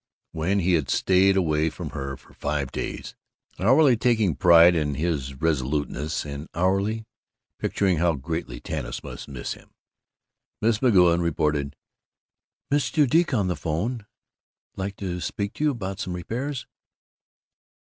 [0.31, 3.13] When he had stayed away from her for five days,
[3.59, 7.05] hourly taking pride in his resoluteness and hourly
[7.59, 9.69] picturing how greatly Tanis must miss him,
[10.59, 11.75] Miss McGoun reported,
[12.71, 12.93] "Mrs.
[13.05, 14.07] Judique on the 'phone.
[14.75, 16.65] Like t' speak t' you 'bout some repairs."